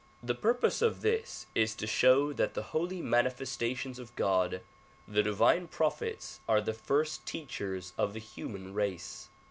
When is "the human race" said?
8.13-9.29